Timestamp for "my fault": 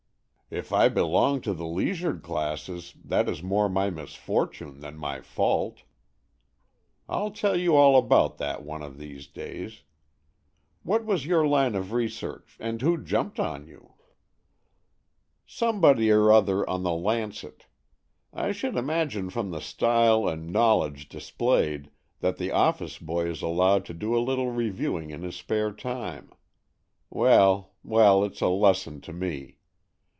4.97-5.83